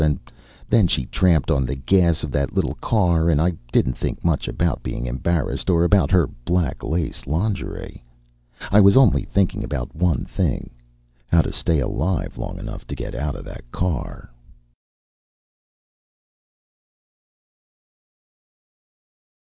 And 0.03 0.19
then 0.67 0.87
she 0.87 1.05
tramped 1.05 1.51
on 1.51 1.63
the 1.63 1.75
gas 1.75 2.23
of 2.23 2.31
that 2.31 2.53
little 2.55 2.73
car 2.81 3.29
and 3.29 3.39
I 3.39 3.51
didn't 3.71 3.93
think 3.95 4.25
much 4.25 4.47
about 4.47 4.81
being 4.81 5.05
embarrassed 5.05 5.69
or 5.69 5.83
about 5.83 6.09
her 6.09 6.25
black 6.25 6.81
lace 6.81 7.27
lingerie. 7.27 8.03
I 8.71 8.79
was 8.81 8.97
only 8.97 9.21
thinking 9.25 9.63
about 9.63 9.95
one 9.95 10.25
thing 10.25 10.71
how 11.27 11.43
to 11.43 11.51
stay 11.51 11.77
alive 11.79 12.39
long 12.39 12.57
enough 12.57 12.87
to 12.87 12.95
get 12.95 13.13
out 13.13 13.35
of 13.35 13.45
that 13.45 13.69
car. 13.71 14.31